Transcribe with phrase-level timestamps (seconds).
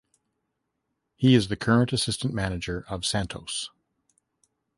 [1.15, 3.69] He is the current assistant manager of Santos.